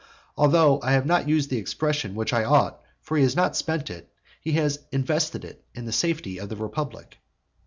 Although 0.35 0.79
I 0.81 0.93
have 0.93 1.05
not 1.05 1.29
used 1.29 1.51
the 1.51 1.59
expression 1.59 2.15
which 2.15 2.33
I 2.33 2.43
ought, 2.43 2.81
for 3.01 3.17
he 3.17 3.21
has 3.21 3.35
not 3.35 3.55
spent 3.55 3.91
it, 3.91 4.09
he 4.41 4.53
has 4.53 4.79
invested 4.91 5.45
it 5.45 5.63
in 5.75 5.85
the 5.85 5.91
safety 5.91 6.39
of 6.39 6.49
the 6.49 6.55
republic. 6.57 7.19